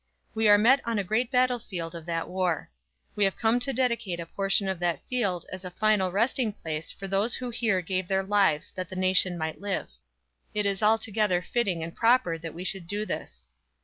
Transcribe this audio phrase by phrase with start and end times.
[0.33, 2.71] We are met on a great battlefield of that war.
[3.15, 6.91] We have come to dedicate a portion of that field as a final resting place
[6.91, 9.91] for those who here gave their lives that the nation might live.
[10.55, 13.45] It is altogether fitting and proper that we should do this.